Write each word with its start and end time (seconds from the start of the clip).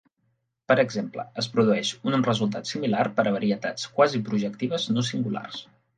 Per 0.71 0.77
exemple, 0.83 1.25
es 1.41 1.49
produeix 1.57 1.91
un 2.11 2.25
resultat 2.29 2.71
similar 2.71 3.03
per 3.19 3.27
a 3.27 3.35
varietats 3.39 3.89
quasiprojectives 3.99 4.89
no 4.97 5.05
singulars. 5.13 5.63